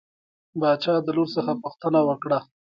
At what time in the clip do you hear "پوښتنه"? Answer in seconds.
1.63-1.99